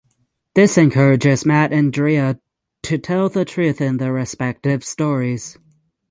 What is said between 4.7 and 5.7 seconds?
stories.